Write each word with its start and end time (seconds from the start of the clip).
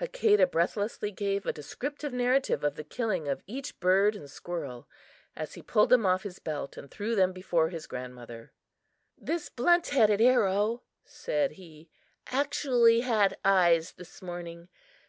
Hakadah 0.00 0.48
breathlessly 0.50 1.12
gave 1.12 1.46
a 1.46 1.52
descriptive 1.52 2.12
narrative 2.12 2.64
of 2.64 2.74
the 2.74 2.82
killing 2.82 3.28
of 3.28 3.40
each 3.46 3.78
bird 3.78 4.16
and 4.16 4.28
squirrel 4.28 4.88
as 5.36 5.54
he 5.54 5.62
pulled 5.62 5.90
them 5.90 6.04
off 6.04 6.24
his 6.24 6.40
belt 6.40 6.76
and 6.76 6.90
threw 6.90 7.14
them 7.14 7.32
before 7.32 7.68
his 7.68 7.86
grandmother. 7.86 8.50
"This 9.16 9.48
blunt 9.48 9.90
headed 9.90 10.20
arrow," 10.20 10.82
said 11.04 11.52
he, 11.52 11.88
"actually 12.32 13.02
had 13.02 13.38
eyes 13.44 13.92
this 13.92 14.20
morning. 14.20 14.68